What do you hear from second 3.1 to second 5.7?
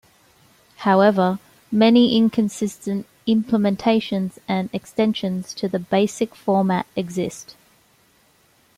implementations and extensions to